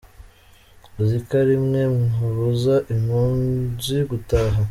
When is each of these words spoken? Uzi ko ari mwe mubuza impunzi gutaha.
Uzi 1.01 1.17
ko 1.25 1.31
ari 1.41 1.55
mwe 1.65 1.83
mubuza 2.15 2.75
impunzi 2.93 3.97
gutaha. 4.09 4.57